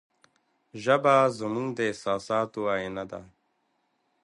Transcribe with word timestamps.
ژبه 0.83 1.15
زموږ 1.39 1.69
د 1.77 1.79
احساساتو 1.89 2.61
آینه 2.75 3.03
ده. 3.11 3.21